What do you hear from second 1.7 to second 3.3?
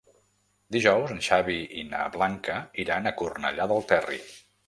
i na Blanca iran a